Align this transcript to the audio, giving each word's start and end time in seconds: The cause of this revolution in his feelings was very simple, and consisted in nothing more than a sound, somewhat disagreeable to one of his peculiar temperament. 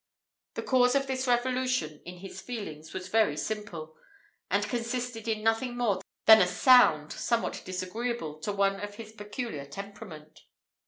The 0.55 0.63
cause 0.63 0.95
of 0.95 1.05
this 1.05 1.27
revolution 1.27 2.01
in 2.07 2.17
his 2.17 2.41
feelings 2.41 2.91
was 2.91 3.07
very 3.07 3.37
simple, 3.37 3.95
and 4.49 4.63
consisted 4.65 5.27
in 5.27 5.43
nothing 5.43 5.77
more 5.77 6.01
than 6.25 6.41
a 6.41 6.47
sound, 6.47 7.13
somewhat 7.13 7.61
disagreeable 7.65 8.39
to 8.39 8.51
one 8.51 8.79
of 8.79 8.95
his 8.95 9.11
peculiar 9.11 9.65
temperament. 9.67 10.39